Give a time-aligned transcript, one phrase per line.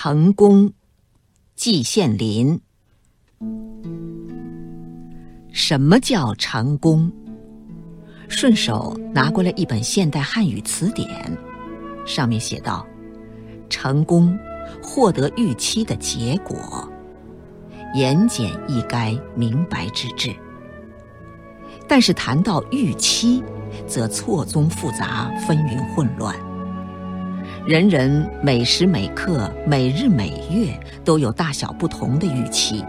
[0.00, 0.72] 成功，
[1.56, 2.60] 季羡林。
[5.50, 7.10] 什么叫成功？
[8.28, 11.36] 顺手拿过来一本现代汉语词典，
[12.06, 12.86] 上面写道
[13.68, 14.38] ：“成功，
[14.80, 16.88] 获得预期的结果。”
[17.92, 20.32] 言简意赅，明白之至。
[21.88, 23.42] 但是谈到预期，
[23.88, 26.47] 则错综复杂，纷纭混乱。
[27.68, 30.72] 人人每时每刻、每日每月
[31.04, 32.82] 都有大小不同的预期，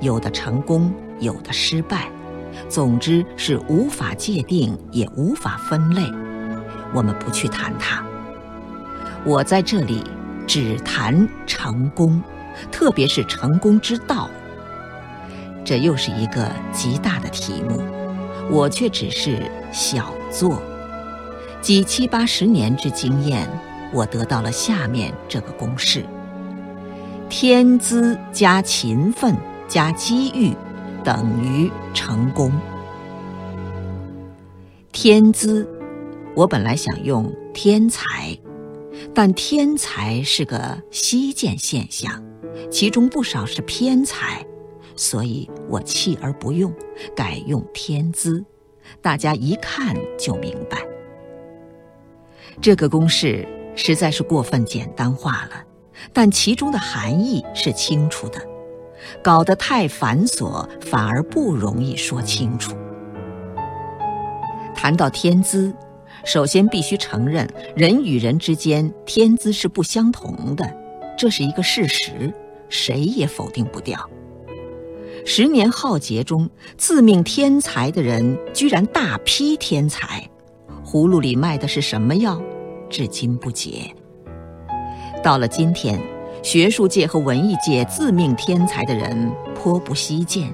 [0.00, 0.90] 有的成功，
[1.20, 2.08] 有的失败。
[2.66, 6.02] 总之是无法界定，也无法分类。
[6.94, 8.02] 我们不去谈它。
[9.22, 10.02] 我在这里
[10.46, 12.22] 只谈成功，
[12.70, 14.30] 特别是成功之道。
[15.62, 17.82] 这又是一个极大的题目，
[18.50, 20.62] 我却只是小作。
[21.60, 23.46] 几七八十年之经验，
[23.92, 26.04] 我得到了下面这个公式：
[27.28, 29.36] 天资加勤奋
[29.68, 30.54] 加机遇。
[31.04, 32.52] 等于成功。
[34.92, 35.68] 天资，
[36.36, 38.38] 我本来想用天才，
[39.12, 42.22] 但天才是个稀见现象，
[42.70, 44.46] 其中不少是偏才，
[44.94, 46.72] 所以我弃而不用，
[47.16, 48.44] 改用天资。
[49.00, 50.78] 大家一看就明白。
[52.60, 55.64] 这个公式实在是过分简单化了，
[56.12, 58.40] 但其中的含义是清楚的。
[59.22, 62.72] 搞得太繁琐，反而不容易说清楚。
[64.74, 65.74] 谈到天资，
[66.24, 70.72] 首先必须承认，人与人之间天资是不相同的，
[71.16, 72.32] 这是一个事实，
[72.68, 74.08] 谁也否定不掉。
[75.24, 80.28] 十年浩劫中，自命天才的人居然大批天才，
[80.84, 82.40] 葫芦里卖的是什么药，
[82.92, 83.92] 至今不解。
[85.24, 86.00] 到了今天。
[86.42, 90.52] 学术界和文艺界自命天才的人颇不稀见，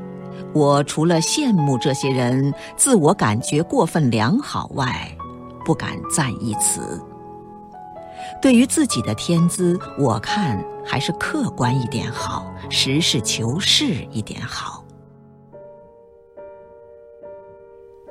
[0.52, 5.10] 我除了羡慕这些人自我感觉过分良好外，
[5.64, 7.00] 不敢赞一词。
[8.42, 14.84] 对于自己的天资，我看还是客观一点好，实事求是一点好。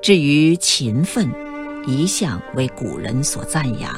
[0.02, 1.30] 至于勤奋，
[1.86, 3.94] 一向为古人所赞扬。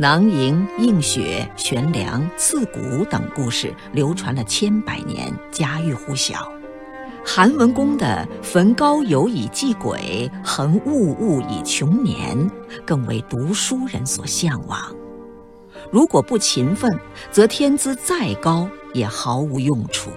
[0.00, 6.52] 囊萤、映雪、悬梁、刺股等故事流传了千百年，家喻户晓。
[7.26, 12.48] 韩文公的“焚高邮以济鬼，恒物物以穷年”
[12.86, 14.80] 更为读书人所向往。
[15.90, 16.96] 如果不勤奋，
[17.32, 20.10] 则天资再高也毫无用处。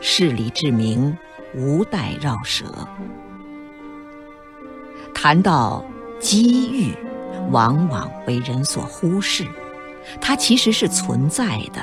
[0.00, 1.18] 事理之明，
[1.56, 2.66] 无待绕舌。
[5.12, 5.84] 谈到
[6.20, 6.94] 机遇。
[7.50, 9.46] 往往为人所忽视，
[10.20, 11.80] 它其实是存在的，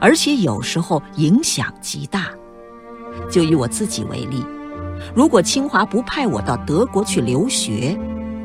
[0.00, 2.28] 而且有时候影响极大。
[3.30, 4.44] 就以我自己为例，
[5.14, 7.98] 如果清华不派我到德国去留学，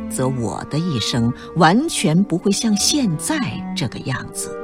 [0.10, 3.38] 则我的一生完全不会像现在
[3.76, 4.58] 这个样子。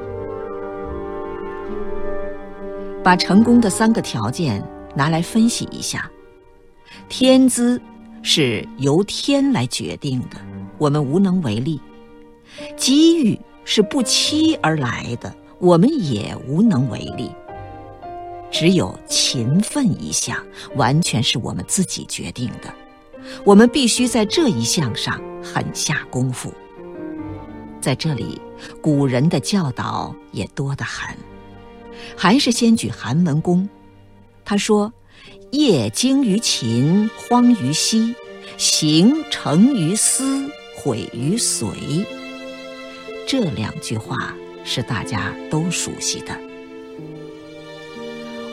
[3.03, 4.65] 把成功的三个条件
[4.95, 6.09] 拿来分析一下，
[7.09, 7.81] 天资
[8.21, 10.37] 是由天来决定的，
[10.83, 11.79] 我们无能为力。
[12.75, 17.31] 机遇是不期而来的，我们也无能为力。
[18.51, 20.37] 只有勤奋一项，
[20.75, 22.73] 完全是我们自己决定的。
[23.45, 26.53] 我们必须在这一项上狠下功夫。
[27.79, 28.41] 在这里，
[28.81, 31.15] 古人的教导也多得很。
[32.17, 33.67] 还是先举韩文公，
[34.43, 34.91] 他说
[35.51, 38.13] ：“业精于勤，荒于嬉；
[38.57, 40.45] 行成于思，
[40.83, 41.69] 毁于随。”
[43.25, 44.35] 这两句话
[44.65, 46.37] 是大家都熟悉的。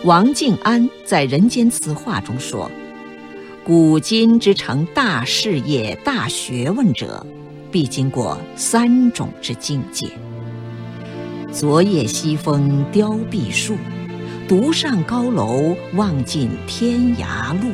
[0.05, 2.71] 王敬安在《人间词话》中说
[3.63, 7.27] ：“古今之成大事业、大学问者，
[7.71, 10.07] 必经过三种之境界。
[11.53, 13.77] 昨夜西风凋碧树，
[14.49, 17.73] 独上高楼，望尽天涯路，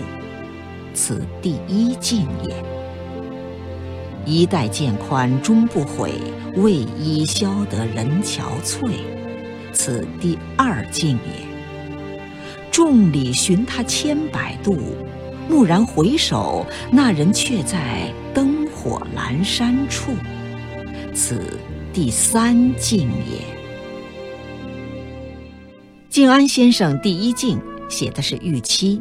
[0.94, 2.56] 此第一境也。”
[4.26, 6.12] 衣带渐宽终不悔，
[6.56, 8.90] 为伊消得人憔悴，
[9.72, 11.46] 此第二境也。
[12.72, 14.76] 众里寻他千百度，
[15.48, 20.12] 蓦然回首，那人却在灯火阑珊处，
[21.14, 21.40] 此
[21.92, 23.40] 第三境也。
[26.10, 29.00] 静安先生第一境写的是预期，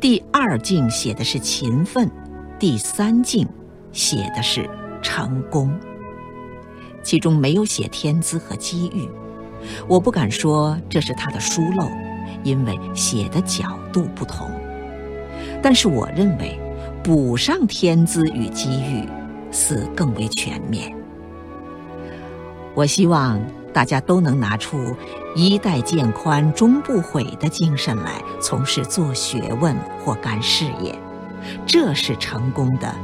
[0.00, 2.10] 第二境写的是勤奋，
[2.58, 3.46] 第三境。
[3.92, 4.68] 写的是
[5.02, 5.72] 成功，
[7.02, 9.08] 其中没有写天资和机遇，
[9.86, 11.88] 我不敢说这是他的疏漏，
[12.42, 14.50] 因为写的角度不同。
[15.62, 16.58] 但是我认为，
[17.02, 19.06] 补上天资与机遇，
[19.50, 20.94] 似更为全面。
[22.74, 23.40] 我希望
[23.72, 24.96] 大家都能拿出
[25.36, 30.98] “衣带渐宽终不悔”的精神来从事做学问或干事业，
[31.66, 32.94] 这是成功的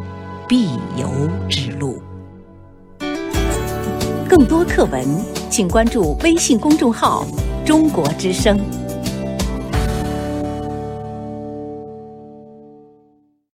[0.49, 2.01] 必由之路。
[4.27, 5.05] 更多课文，
[5.51, 7.27] 请关注微信公众号
[7.67, 8.59] “中国之声”。